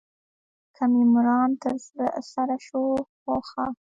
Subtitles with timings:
[0.75, 1.75] که مې مرام تر
[2.33, 2.83] سره شو
[3.19, 3.65] خو ښه.